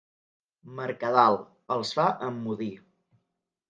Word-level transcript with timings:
Mercadal, 0.79 1.39
els 1.79 1.95
fa 2.01 2.09
emmudir. 2.33 2.75